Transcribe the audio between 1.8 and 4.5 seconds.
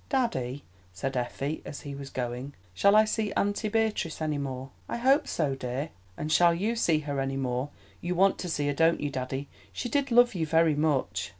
he was going, "shall I see auntie Beatrice any